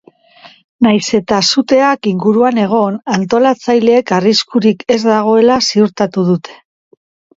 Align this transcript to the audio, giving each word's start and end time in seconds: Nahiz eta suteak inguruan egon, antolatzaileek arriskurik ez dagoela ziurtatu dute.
Nahiz 0.85 1.09
eta 1.17 1.41
suteak 1.49 2.09
inguruan 2.11 2.57
egon, 2.63 2.97
antolatzaileek 3.17 4.15
arriskurik 4.21 4.83
ez 4.97 5.01
dagoela 5.07 5.63
ziurtatu 5.71 6.25
dute. 6.35 6.61